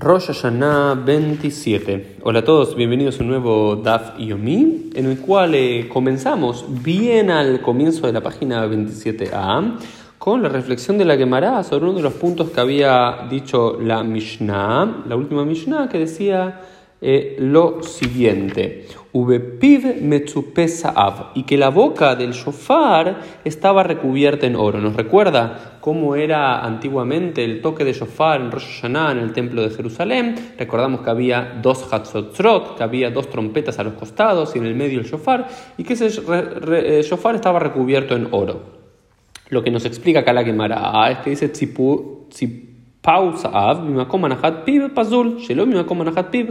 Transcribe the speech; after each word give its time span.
Rosh 0.00 0.28
Hashanah 0.28 0.94
27. 1.04 2.18
Hola 2.22 2.38
a 2.38 2.44
todos, 2.44 2.76
bienvenidos 2.76 3.18
a 3.18 3.24
un 3.24 3.30
nuevo 3.30 3.74
Daf 3.74 4.16
Yomi, 4.16 4.90
en 4.94 5.06
el 5.06 5.18
cual 5.18 5.56
eh, 5.56 5.88
comenzamos 5.92 6.64
bien 6.84 7.32
al 7.32 7.60
comienzo 7.60 8.06
de 8.06 8.12
la 8.12 8.20
página 8.20 8.64
27a 8.68 9.78
con 10.18 10.40
la 10.44 10.50
reflexión 10.50 10.98
de 10.98 11.04
la 11.04 11.16
Gemara 11.16 11.64
sobre 11.64 11.86
uno 11.86 11.94
de 11.94 12.02
los 12.02 12.12
puntos 12.12 12.50
que 12.50 12.60
había 12.60 13.26
dicho 13.28 13.76
la 13.80 14.04
Mishnah, 14.04 15.02
la 15.08 15.16
última 15.16 15.44
Mishnah, 15.44 15.88
que 15.88 15.98
decía 15.98 16.60
eh, 17.00 17.36
lo 17.38 17.82
siguiente: 17.82 18.86
y 21.34 21.42
que 21.42 21.56
la 21.56 21.70
boca 21.70 22.14
del 22.14 22.32
shofar 22.32 23.20
estaba 23.44 23.82
recubierta 23.82 24.46
en 24.46 24.54
oro. 24.54 24.78
¿Nos 24.80 24.94
recuerda 24.94 25.78
cómo 25.80 26.14
era 26.14 26.60
antiguamente 26.64 27.44
el 27.44 27.60
toque 27.62 27.84
de 27.84 27.94
shofar 27.94 28.40
en 28.40 28.50
Rosh 28.50 28.80
Hashanah 28.80 29.12
en 29.12 29.18
el 29.18 29.32
templo 29.32 29.62
de 29.62 29.70
Jerusalén? 29.70 30.34
Recordamos 30.58 31.00
que 31.00 31.10
había 31.10 31.58
dos 31.62 31.92
hatzotzrot, 31.92 32.76
que 32.76 32.82
había 32.82 33.10
dos 33.10 33.30
trompetas 33.30 33.78
a 33.78 33.84
los 33.84 33.94
costados 33.94 34.54
y 34.54 34.58
en 34.58 34.66
el 34.66 34.74
medio 34.74 35.00
el 35.00 35.06
shofar, 35.06 35.48
y 35.76 35.84
que 35.84 35.94
ese 35.94 36.08
eh, 36.08 37.02
shofar 37.02 37.34
estaba 37.34 37.58
recubierto 37.58 38.14
en 38.14 38.28
oro. 38.30 38.78
Lo 39.48 39.64
que 39.64 39.70
nos 39.70 39.84
explica 39.86 40.20
acá 40.20 40.32
la 40.32 40.44
Gemara 40.44 41.10
es 41.10 41.18
que 41.18 41.30
dice 41.30 41.50
pausa 43.08 43.48
pazul, 44.94 45.38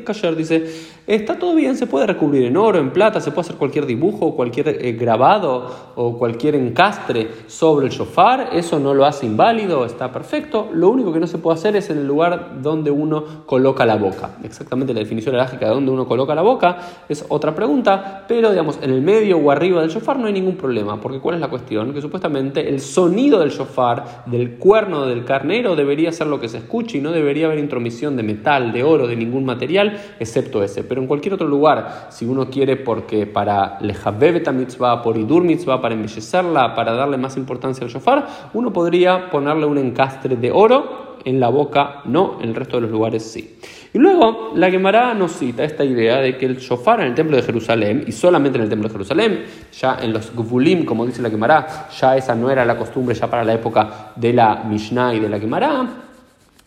kasher, 0.03 0.35
dice, 0.35 0.65
está 1.05 1.37
todo 1.37 1.53
bien, 1.53 1.77
se 1.77 1.85
puede 1.85 2.07
recubrir 2.07 2.45
en 2.45 2.57
oro, 2.57 2.79
en 2.79 2.89
plata, 2.89 3.21
se 3.21 3.29
puede 3.29 3.41
hacer 3.41 3.57
cualquier 3.57 3.85
dibujo, 3.85 4.35
cualquier 4.35 4.69
eh, 4.69 4.93
grabado 4.93 5.69
o 5.95 6.17
cualquier 6.17 6.55
encastre 6.55 7.27
sobre 7.45 7.85
el 7.85 7.91
shofar, 7.91 8.49
eso 8.53 8.79
no 8.79 8.95
lo 8.95 9.05
hace 9.05 9.27
inválido, 9.27 9.85
está 9.85 10.11
perfecto, 10.11 10.69
lo 10.73 10.89
único 10.89 11.13
que 11.13 11.19
no 11.19 11.27
se 11.27 11.37
puede 11.37 11.59
hacer 11.59 11.75
es 11.75 11.91
en 11.91 11.99
el 11.99 12.07
lugar 12.07 12.59
donde 12.59 12.89
uno 12.89 13.45
coloca 13.45 13.85
la 13.85 13.95
boca. 13.95 14.31
Exactamente 14.43 14.95
la 14.95 15.01
definición 15.01 15.35
elágica 15.35 15.67
de 15.67 15.75
donde 15.75 15.91
uno 15.91 16.07
coloca 16.07 16.33
la 16.33 16.41
boca 16.41 16.77
es 17.07 17.23
otra 17.29 17.53
pregunta, 17.53 18.25
pero 18.27 18.49
digamos, 18.49 18.79
en 18.81 18.89
el 18.89 19.03
medio 19.03 19.37
o 19.37 19.51
arriba 19.51 19.81
del 19.81 19.91
shofar 19.91 20.17
no 20.17 20.25
hay 20.25 20.33
ningún 20.33 20.55
problema, 20.55 20.99
porque 20.99 21.19
¿cuál 21.19 21.35
es 21.35 21.41
la 21.41 21.49
cuestión? 21.49 21.93
Que 21.93 22.01
supuestamente 22.01 22.67
el 22.67 22.79
sonido 22.79 23.39
del 23.41 23.51
shofar, 23.51 24.23
del 24.25 24.57
cuerno 24.57 25.05
del 25.05 25.23
carnero, 25.23 25.75
debería 25.75 26.11
ser 26.11 26.25
lo 26.25 26.39
que 26.39 26.46
se 26.47 26.57
escuche 26.57 26.97
y 26.97 27.01
no 27.01 27.11
debería 27.11 27.45
haber 27.45 27.59
intromisión 27.59 28.15
de 28.15 28.23
metal, 28.23 28.71
de 28.71 28.83
oro, 28.83 29.07
de 29.07 29.15
ningún 29.15 29.45
material, 29.45 29.99
excepto 30.19 30.63
ese. 30.63 30.83
Pero 30.83 31.01
en 31.01 31.07
cualquier 31.07 31.33
otro 31.33 31.47
lugar, 31.47 32.07
si 32.09 32.25
uno 32.25 32.49
quiere, 32.49 32.75
porque 32.75 33.25
para 33.25 33.79
lejabebeta 33.81 34.51
mitzvah, 34.51 35.01
por 35.01 35.17
idur 35.17 35.43
mitzvah, 35.43 35.81
para 35.81 35.95
embellecerla, 35.95 36.75
para 36.75 36.93
darle 36.93 37.17
más 37.17 37.37
importancia 37.37 37.85
al 37.85 37.91
shofar, 37.91 38.27
uno 38.53 38.71
podría 38.73 39.29
ponerle 39.29 39.65
un 39.65 39.77
encastre 39.77 40.35
de 40.35 40.51
oro 40.51 41.07
en 41.27 41.39
la 41.39 41.49
boca, 41.49 42.01
no, 42.05 42.37
en 42.41 42.49
el 42.49 42.55
resto 42.55 42.77
de 42.77 42.83
los 42.83 42.91
lugares 42.91 43.23
sí. 43.23 43.57
Y 43.93 43.99
luego 43.99 44.51
la 44.55 44.69
Gemara 44.69 45.13
nos 45.13 45.33
cita 45.33 45.63
esta 45.63 45.83
idea 45.83 46.19
de 46.19 46.37
que 46.37 46.45
el 46.45 46.57
shofar 46.57 47.01
en 47.01 47.07
el 47.07 47.15
templo 47.15 47.35
de 47.35 47.43
Jerusalén, 47.43 48.05
y 48.07 48.11
solamente 48.11 48.57
en 48.57 48.63
el 48.63 48.69
templo 48.69 48.87
de 48.87 48.93
Jerusalén, 48.93 49.45
ya 49.77 49.97
en 50.01 50.13
los 50.13 50.33
Gvulim, 50.33 50.85
como 50.85 51.05
dice 51.05 51.21
la 51.21 51.29
Gemara, 51.29 51.89
ya 51.99 52.15
esa 52.15 52.35
no 52.35 52.49
era 52.49 52.63
la 52.63 52.77
costumbre 52.77 53.15
ya 53.15 53.29
para 53.29 53.43
la 53.43 53.53
época 53.53 54.13
de 54.15 54.33
la 54.33 54.63
Mishnah 54.63 55.15
y 55.15 55.19
de 55.19 55.29
la 55.29 55.39
Gemara, 55.39 56.06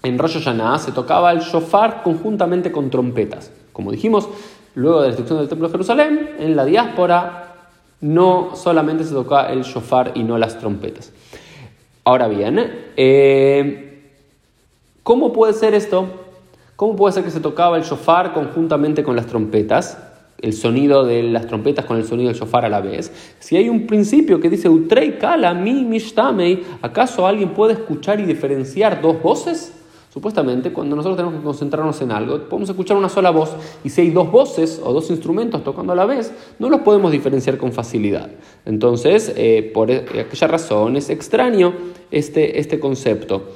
en 0.02 0.18
Rosh 0.18 0.34
Hashanah 0.34 0.78
se 0.78 0.92
tocaba 0.92 1.32
el 1.32 1.40
shofar 1.40 2.02
conjuntamente 2.02 2.72
con 2.72 2.90
trompetas. 2.90 3.52
Como 3.72 3.90
dijimos, 3.90 4.28
luego 4.74 5.00
de 5.00 5.02
la 5.02 5.06
destrucción 5.08 5.38
del 5.38 5.48
Templo 5.48 5.68
de 5.68 5.72
Jerusalén, 5.72 6.30
en 6.38 6.56
la 6.56 6.64
diáspora 6.64 7.54
no 8.00 8.56
solamente 8.56 9.04
se 9.04 9.12
tocaba 9.12 9.52
el 9.52 9.62
shofar 9.62 10.12
y 10.14 10.22
no 10.22 10.38
las 10.38 10.58
trompetas. 10.58 11.12
Ahora 12.04 12.28
bien, 12.28 12.58
eh, 12.96 14.14
¿cómo 15.02 15.32
puede 15.32 15.52
ser 15.52 15.74
esto? 15.74 16.06
¿Cómo 16.76 16.96
puede 16.96 17.12
ser 17.12 17.24
que 17.24 17.30
se 17.30 17.40
tocaba 17.40 17.76
el 17.76 17.82
shofar 17.82 18.32
conjuntamente 18.32 19.02
con 19.02 19.16
las 19.16 19.26
trompetas? 19.26 19.98
El 20.40 20.54
sonido 20.54 21.04
de 21.04 21.22
las 21.22 21.46
trompetas 21.46 21.84
con 21.84 21.98
el 21.98 22.06
sonido 22.06 22.30
del 22.30 22.38
shofar 22.38 22.64
a 22.64 22.70
la 22.70 22.80
vez. 22.80 23.12
Si 23.38 23.58
hay 23.58 23.68
un 23.68 23.86
principio 23.86 24.41
que 24.41 24.48
dice 24.48 24.70
Utrei 24.70 25.19
kala 25.19 25.52
mi 25.52 25.84
mishtamei, 25.84 26.64
¿acaso 26.80 27.26
alguien 27.26 27.50
puede 27.50 27.75
escuchar 27.75 28.19
y 28.19 28.25
diferenciar 28.25 29.02
dos 29.02 29.22
voces? 29.22 29.75
Supuestamente, 30.12 30.72
cuando 30.72 30.97
nosotros 30.97 31.16
tenemos 31.16 31.38
que 31.38 31.44
concentrarnos 31.44 32.03
en 32.03 32.10
algo, 32.10 32.37
podemos 32.48 32.69
escuchar 32.69 32.97
una 32.97 33.09
sola 33.09 33.31
voz 33.31 33.50
y 33.84 33.91
si 33.91 34.00
hay 34.00 34.10
dos 34.10 34.28
voces 34.31 34.81
o 34.84 34.93
dos 34.93 35.09
instrumentos 35.09 35.62
tocando 35.62 35.93
a 35.93 35.97
la 35.97 36.04
vez, 36.04 36.32
no 36.59 36.69
los 36.69 36.81
podemos 36.81 37.12
diferenciar 37.12 37.59
con 37.59 37.72
facilidad. 37.72 38.28
Entonces, 38.66 39.32
eh, 39.37 39.70
por 39.72 39.88
e, 39.88 39.99
aquella 40.20 40.49
razón 40.49 40.97
es 40.97 41.10
extraño 41.10 41.75
este, 42.10 42.59
este 42.59 42.81
concepto. 42.81 43.50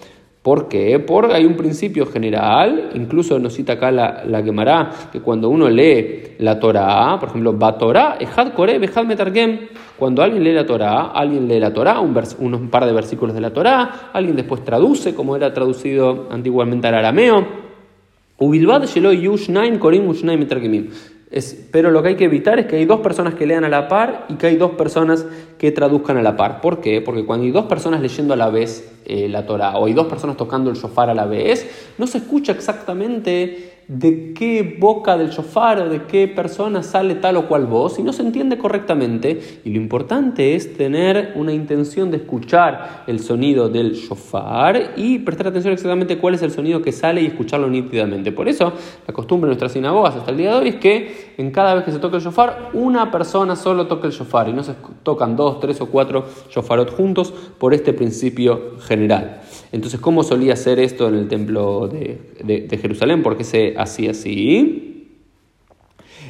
¿Por 0.45 0.69
qué? 0.69 0.99
Porque 0.99 1.33
hay 1.33 1.47
un 1.47 1.57
principio 1.57 2.05
general, 2.05 2.91
incluso 2.93 3.39
nos 3.39 3.55
cita 3.55 3.73
acá 3.73 3.91
la, 3.91 4.25
la 4.27 4.43
Gemara, 4.43 4.91
que 5.11 5.21
cuando 5.21 5.49
uno 5.49 5.71
lee 5.71 6.35
la 6.41 6.61
Torah, 6.61 7.17
por 7.19 7.31
ejemplo, 7.31 7.59
va 7.59 7.79
Torah, 7.79 8.19
Ejad 8.21 8.53
Bejad 8.55 9.07
Metargem, 9.07 9.61
cuando 9.99 10.23
alguien 10.23 10.45
lee 10.45 10.53
la 10.53 10.67
Torah, 10.67 11.13
alguien 11.15 11.49
lee 11.49 11.59
la 11.59 11.73
Torah, 11.73 11.99
un, 11.99 12.15
un 12.55 12.69
par 12.69 12.85
de 12.85 12.93
versículos 12.93 13.35
de 13.35 13.41
la 13.41 13.55
Torah, 13.55 14.11
alguien 14.13 14.37
después 14.37 14.63
traduce, 14.63 15.15
como 15.15 15.35
era 15.35 15.55
traducido 15.55 16.29
antiguamente 16.31 16.89
al 16.89 16.97
arameo, 16.97 17.47
Ubilbad 18.37 18.85
Sheloy 18.85 19.23
Yushnaim 19.23 19.79
Korim 19.79 20.07
Ushnaim 20.09 20.41
Metargemim 20.41 20.91
pero 21.73 21.91
lo 21.91 22.03
que 22.03 22.11
hay 22.11 22.17
que 22.17 22.25
evitar 22.25 22.59
es 22.61 22.67
que 22.67 22.77
hay 22.77 22.85
dos 22.85 23.01
personas 23.01 23.35
que 23.35 23.47
lean 23.47 23.65
a 23.65 23.69
la 23.69 23.89
par 23.89 24.27
y 24.29 24.35
que 24.35 24.47
hay 24.47 24.57
dos 24.57 24.73
personas 24.73 25.27
que 25.59 25.73
traduzcan 25.73 26.17
a 26.17 26.23
la 26.23 26.37
par. 26.37 26.61
¿Por 26.61 26.81
qué? 26.81 27.01
Porque 27.01 27.25
cuando 27.25 27.45
hay 27.45 27.51
dos 27.51 27.67
personas 27.67 28.01
leyendo 28.01 28.35
a 28.35 28.37
la 28.37 28.51
vez 28.51 28.93
eh, 29.05 29.29
la 29.29 29.45
Torah 29.45 29.77
o 29.77 29.87
hay 29.87 29.95
dos 29.95 30.07
personas 30.07 30.37
tocando 30.37 30.71
el 30.71 30.77
shofar 30.77 31.11
a 31.11 31.15
la 31.15 31.27
vez, 31.27 31.93
no 31.99 32.07
se 32.07 32.19
escucha 32.19 32.53
exactamente 32.53 33.74
de 33.89 34.33
qué 34.35 34.77
boca 34.79 35.17
del 35.17 35.31
shofar 35.31 35.81
o 35.81 35.89
de 35.89 36.03
qué 36.05 36.29
persona 36.29 36.83
sale 36.83 37.15
tal 37.17 37.37
o 37.37 37.49
cual 37.49 37.67
voz 37.67 37.99
y 37.99 38.03
no 38.03 38.13
se 38.13 38.23
entiende 38.23 38.59
correctamente. 38.59 39.41
Y 39.65 39.71
lo 39.71 39.77
importante 39.77 40.55
es 40.55 40.77
tener 40.77 41.33
una 41.37 41.53
intención 41.53 42.11
de 42.11 42.19
escuchar 42.19 43.05
el 43.07 43.21
sonido 43.21 43.69
del 43.69 43.95
shofar 43.95 44.93
y 44.97 45.19
prestar 45.21 45.49
atención 45.49 45.73
exactamente 45.73 46.19
cuál 46.19 46.35
es 46.35 46.43
el 46.43 46.51
sonido 46.51 46.83
que 46.83 46.93
sale 46.93 47.23
y 47.23 47.27
escucharlo 47.27 47.69
nítidamente. 47.69 48.33
Por 48.33 48.49
eso, 48.49 48.73
la 49.07 49.15
costumbre 49.15 49.49
de 49.49 49.51
nuestras 49.51 49.73
sinagogas 49.73 50.17
hasta 50.17 50.31
el 50.31 50.37
día 50.37 50.53
de 50.53 50.59
hoy 50.59 50.69
es 50.69 50.77
que 50.77 51.35
en 51.37 51.51
cada 51.51 51.75
vez 51.75 51.85
que 51.85 51.93
se 51.93 51.99
toca 51.99 52.17
el 52.17 52.23
shofar, 52.23 52.71
una 52.73 53.11
persona 53.11 53.57
solo 53.57 53.87
toca 53.87 54.07
el 54.07 54.13
shofar 54.13 54.49
y 54.49 54.53
no 54.53 54.63
se 54.63 54.75
tocan 55.03 55.37
dos, 55.37 55.61
tres 55.61 55.81
o 55.81 55.87
cuatro 55.87 56.25
shofarot 56.51 56.91
juntos 56.91 57.33
por 57.59 57.75
este 57.75 57.93
principio 57.93 58.79
general. 58.81 59.43
Entonces, 59.75 59.99
¿cómo 59.99 60.23
solía 60.23 60.55
ser 60.55 60.79
esto 60.79 61.09
en 61.09 61.17
el 61.17 61.27
templo 61.27 61.89
de, 61.89 62.21
de 62.45 62.79
Jerusalén? 62.79 63.25
Porque 63.25 63.43
se 63.43 63.75
así, 63.77 64.07
así. 64.07 64.84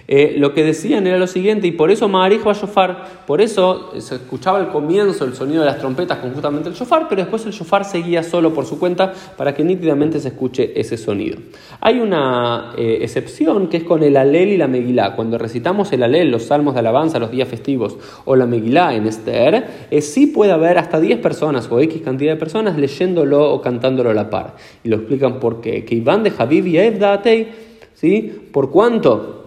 Eh, 0.07 0.35
lo 0.37 0.53
que 0.53 0.65
decían 0.65 1.07
era 1.07 1.19
lo 1.19 1.27
siguiente, 1.27 1.67
y 1.67 1.73
por 1.73 1.91
eso 1.91 2.09
Maharij 2.09 2.47
va 2.47 2.51
a 2.51 2.55
shofar, 2.55 3.05
por 3.27 3.41
eso 3.41 3.93
se 3.99 4.17
escuchaba 4.17 4.59
al 4.59 4.71
comienzo 4.71 5.25
el 5.25 5.35
sonido 5.35 5.61
de 5.61 5.67
las 5.67 5.79
trompetas 5.79 6.19
con 6.19 6.33
justamente 6.33 6.69
el 6.69 6.75
shofar, 6.75 7.07
pero 7.09 7.23
después 7.23 7.47
el 7.47 7.53
shofar 7.53 7.85
seguía 7.85 8.23
solo 8.23 8.53
por 8.53 8.67
su 8.67 8.79
cuenta 8.79 9.13
para 9.37 9.55
que 9.55 9.65
nítidamente 9.65 10.21
se 10.21 10.29
escuche 10.29 10.79
ese 10.79 10.97
sonido. 10.97 11.39
Hay 11.81 12.01
una 12.01 12.73
eh, 12.77 12.99
excepción 13.01 13.69
que 13.69 13.79
es 13.79 13.85
con 13.85 14.03
el 14.03 14.17
alel 14.17 14.51
y 14.51 14.57
la 14.57 14.69
megilá. 14.69 15.17
Cuando 15.17 15.39
recitamos 15.39 15.93
el 15.93 16.03
alel, 16.03 16.31
los 16.31 16.45
salmos 16.45 16.75
de 16.75 16.81
alabanza, 16.81 17.19
los 17.19 17.31
días 17.31 17.49
festivos, 17.49 17.97
o 18.25 18.37
la 18.37 18.47
megilá 18.47 18.95
en 18.95 19.07
Esther, 19.07 19.67
eh, 19.91 20.01
sí 20.01 20.27
puede 20.27 20.53
haber 20.53 20.79
hasta 20.79 21.01
10 21.01 21.21
personas 21.21 21.69
o 21.71 21.81
X 21.81 22.03
cantidad 22.03 22.33
de 22.33 22.39
personas 22.39 22.77
leyéndolo 22.77 23.53
o 23.53 23.61
cantándolo 23.61 24.11
a 24.11 24.15
la 24.15 24.29
par. 24.29 24.57
Y 24.83 24.89
lo 24.89 24.97
explican 24.97 25.41
por 25.41 25.61
qué. 25.61 25.85
Que 25.85 25.95
Iván 25.95 26.23
de 26.23 26.31
Javib 26.31 26.67
y 26.67 27.49
¿sí? 27.95 28.49
¿Por 28.53 28.71
cuánto? 28.71 29.44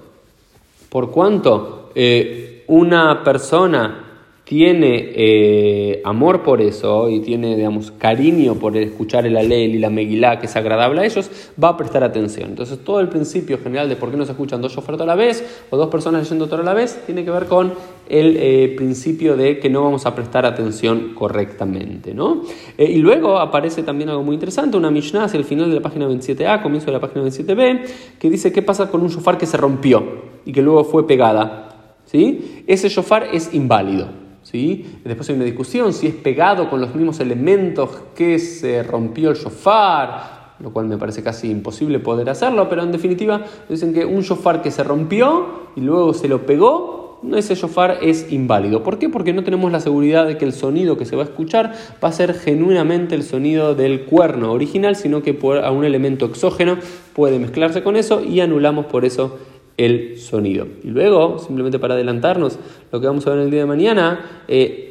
Por 0.90 1.12
cuanto 1.12 1.92
eh, 1.96 2.64
una 2.68 3.24
persona 3.24 4.06
tiene 4.47 5.12
eh, 5.13 6.02
amor 6.06 6.41
por 6.41 6.62
eso 6.62 7.09
y 7.09 7.19
tiene, 7.19 7.58
digamos, 7.58 7.91
cariño 7.91 8.56
por 8.56 8.78
escuchar 8.78 9.25
el 9.25 9.35
alel 9.35 9.75
y 9.75 9.78
la 9.78 9.90
megilá 9.90 10.40
que 10.40 10.46
es 10.46 10.56
agradable 10.56 11.02
a 11.02 11.06
ellos, 11.06 11.30
va 11.62 11.69
a 11.69 11.78
prestar 11.78 12.06
atención. 12.06 12.51
Entonces, 12.51 12.80
todo 12.80 13.01
el 13.01 13.10
principio 13.10 13.57
general 13.57 13.89
de 13.89 13.98
por 13.98 14.10
qué 14.10 14.16
no 14.16 14.24
se 14.24 14.31
escuchan 14.31 14.62
dos 14.62 14.74
shofar 14.74 15.01
a 15.01 15.06
la 15.06 15.16
vez 15.16 15.66
o 15.69 15.75
dos 15.75 15.89
personas 15.89 16.22
leyendo 16.24 16.48
todo 16.48 16.62
a 16.62 16.63
la 16.63 16.74
vez 16.74 17.04
tiene 17.06 17.25
que 17.25 17.31
ver 17.31 17.48
con 17.48 17.74
el 18.07 18.38
eh, 18.38 18.74
principio 18.77 19.36
de 19.36 19.60
que 19.60 19.69
no 19.69 19.83
vamos 19.83 20.06
a 20.06 20.16
prestar 20.16 20.45
atención 20.45 21.13
correctamente. 21.13 22.13
¿no? 22.13 22.44
y 22.77 23.00
luego 23.00 23.39
aparece 23.39 23.83
también 23.83 24.10
algo 24.10 24.24
muy 24.24 24.36
interesante, 24.36 24.77
una 24.77 24.89
Mishnah 24.89 25.25
hacia 25.25 25.39
el 25.39 25.44
final 25.44 25.68
de 25.69 25.75
la 25.75 25.81
página 25.81 26.07
27a, 26.07 26.62
comienzo 26.62 26.86
de 26.86 26.94
la 26.94 27.01
página 27.01 27.25
27b, 27.25 27.81
que 28.18 28.30
dice 28.30 28.54
qué 28.54 28.62
pasa 28.62 28.89
con 28.89 29.01
un 29.01 29.10
shofar 29.10 29.38
que 29.38 29.45
se 29.45 29.57
rompió 29.57 30.04
y 30.45 30.54
que 30.54 30.62
luego 30.62 30.86
fue 30.86 31.06
pegada. 31.06 31.98
¿sí? 32.06 32.63
Ese 32.66 32.88
shofar 32.88 33.27
es 33.33 33.54
inválido. 33.54 34.26
Después 34.52 35.30
hay 35.30 35.36
una 35.36 35.44
discusión 35.44 35.92
si 35.92 36.08
es 36.08 36.16
pegado 36.16 36.70
con 36.70 36.80
los 36.80 36.96
mismos 36.96 37.20
elementos 37.20 37.90
que 38.16 38.40
se 38.40 38.82
rompió 38.82 39.32
el 39.32 39.36
shofar, 39.36 40.56
lo 40.60 40.72
cual 40.72 40.88
me 40.88 40.98
parece 40.98 41.22
casi 41.22 41.50
imposible 41.50 42.00
poder 42.00 42.30
hacerlo, 42.30 42.70
pero 42.70 42.84
en 42.84 42.92
definitiva 42.92 43.44
dicen 43.68 43.94
que 43.94 44.06
un 44.06 44.22
shofar 44.22 44.62
que 44.62 44.72
se 44.72 44.84
rompió 44.84 45.68
y 45.76 45.82
luego 45.82 46.14
se 46.14 46.30
lo 46.30 46.46
pegó, 46.46 47.20
ese 47.36 47.56
shofar 47.56 47.98
es 48.02 48.32
inválido. 48.32 48.84
¿Por 48.84 49.00
qué? 49.00 49.10
Porque 49.10 49.34
no 49.34 49.44
tenemos 49.44 49.72
la 49.72 49.80
seguridad 49.80 50.26
de 50.26 50.38
que 50.38 50.46
el 50.46 50.54
sonido 50.54 50.98
que 50.98 51.06
se 51.06 51.16
va 51.16 51.24
a 51.24 51.26
escuchar 51.26 51.74
va 52.02 52.08
a 52.08 52.12
ser 52.12 52.34
genuinamente 52.34 53.16
el 53.16 53.24
sonido 53.24 53.76
del 53.76 54.06
cuerno 54.06 54.54
original, 54.54 54.96
sino 54.96 55.24
que 55.24 55.38
a 55.64 55.72
un 55.72 55.84
elemento 55.84 56.26
exógeno 56.26 56.78
puede 57.14 57.40
mezclarse 57.40 57.84
con 57.84 57.98
eso 57.98 58.24
y 58.24 58.40
anulamos 58.40 58.86
por 58.86 59.04
eso 59.04 59.40
el 59.77 60.18
sonido. 60.18 60.68
Y 60.83 60.88
luego, 60.88 61.39
simplemente 61.39 61.79
para 61.79 61.94
adelantarnos 61.94 62.57
lo 62.91 63.00
que 63.00 63.07
vamos 63.07 63.25
a 63.27 63.29
ver 63.31 63.39
el 63.39 63.51
día 63.51 63.62
de 63.62 63.65
mañana, 63.68 64.44
eh, 64.47 64.88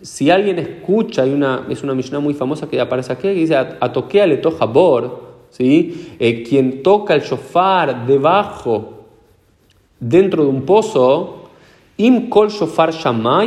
si 0.00 0.30
alguien 0.30 0.58
escucha, 0.58 1.22
hay 1.22 1.32
una, 1.32 1.66
es 1.68 1.82
una 1.82 1.94
Mishnah 1.94 2.20
muy 2.20 2.34
famosa 2.34 2.68
que 2.68 2.80
aparece 2.80 3.12
aquí, 3.12 3.22
que 3.22 3.34
dice, 3.34 3.56
Atokea 3.56 4.26
le 4.26 4.38
toja 4.38 4.64
bor, 4.64 5.22
¿sí? 5.50 6.14
Eh, 6.18 6.42
quien 6.42 6.82
toca 6.82 7.14
el 7.14 7.22
shofar 7.22 8.06
debajo, 8.06 9.06
dentro 9.98 10.44
de 10.44 10.50
un 10.50 10.62
pozo, 10.62 11.42
im 11.96 12.28
kol 12.28 12.48
shofar 12.48 12.92
shama 12.92 13.44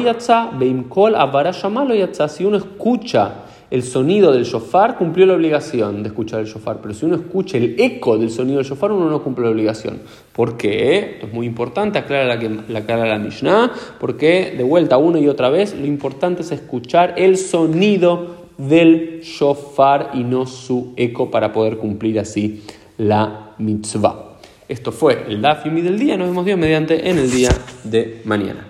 beim 0.57 0.83
kol 0.83 1.16
avara 1.16 1.51
shama 1.51 1.86
si 2.30 2.45
uno 2.45 2.57
escucha 2.57 3.45
el 3.72 3.84
sonido 3.84 4.32
del 4.32 4.44
shofar, 4.44 4.98
cumplió 4.98 5.26
la 5.26 5.34
obligación 5.34 6.04
de 6.04 6.10
escuchar 6.10 6.42
el 6.42 6.46
shofar. 6.46 6.80
Pero 6.82 6.94
si 6.94 7.06
uno 7.06 7.16
escucha 7.16 7.58
el 7.58 7.76
eco 7.80 8.18
del 8.18 8.30
sonido 8.30 8.58
del 8.58 8.66
shofar, 8.66 8.92
uno 8.92 9.10
no 9.10 9.24
cumple 9.24 9.46
la 9.46 9.52
obligación. 9.52 10.00
¿Por 10.34 10.58
qué? 10.58 11.16
Esto 11.16 11.28
es 11.28 11.34
muy 11.34 11.46
importante, 11.46 12.00
aclara 12.00 12.26
la, 12.26 12.64
la, 12.68 12.80
aclara 12.80 13.06
la 13.06 13.20
Mishnah, 13.20 13.72
porque 14.00 14.54
de 14.58 14.64
vuelta 14.64 14.98
una 14.98 15.20
y 15.20 15.28
otra 15.28 15.50
vez, 15.50 15.76
lo 15.76 15.86
importante 15.86 16.42
es 16.42 16.52
escuchar 16.52 17.16
el 17.18 17.38
sonido 17.38 18.46
del 18.58 19.22
shofar 19.22 20.12
y 20.14 20.24
no 20.24 20.46
su 20.46 20.94
eco 20.96 21.30
para 21.32 21.52
poder 21.52 21.78
cumplir 21.78 22.20
así 22.20 22.64
la 22.98 23.56
mitzvah. 23.58 24.38
Esto 24.68 24.92
fue 24.92 25.26
el 25.28 25.42
Dafimi 25.42 25.82
del 25.82 26.00
día. 26.00 26.18
Nos 26.18 26.28
vemos 26.30 26.46
Dios 26.46 26.58
mediante 26.58 27.10
en 27.10 27.20
el 27.20 27.30
día 27.30 27.50
de 27.84 28.22
mañana. 28.26 28.66